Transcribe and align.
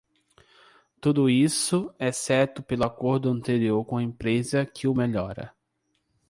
Tudo 0.99 1.29
isso, 1.29 1.93
exceto 1.99 2.63
pelo 2.63 2.83
acordo 2.85 3.29
anterior 3.29 3.85
com 3.85 3.97
a 3.97 4.01
empresa 4.03 4.65
que 4.65 4.87
o 4.87 4.95
melhora. 4.95 5.53